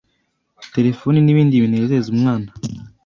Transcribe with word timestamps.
telefoni 0.73 1.17
n’ibindi 1.21 1.63
binezeza 1.63 2.07
umwana 2.15 2.49